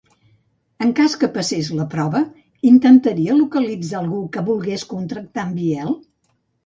En 0.85 0.93
cas 0.99 1.15
que 1.23 1.27
passés 1.35 1.67
la 1.81 1.85
prova, 1.91 2.21
intentaria 2.71 3.37
localitzar 3.43 4.01
algú 4.01 4.23
que 4.37 4.47
volgués 4.49 4.87
contractar 4.95 5.45
en 5.51 5.53
Biel? 5.61 5.93